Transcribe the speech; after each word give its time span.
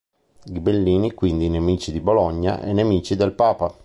Ghibellini 0.45 1.13
quindi 1.13 1.47
nemici 1.47 1.91
di 1.91 1.99
Bologna 2.01 2.59
e 2.59 2.73
nemici 2.73 3.15
del 3.15 3.33
Papa. 3.33 3.71